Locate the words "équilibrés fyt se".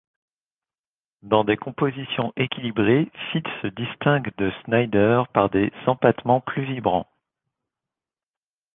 2.35-3.67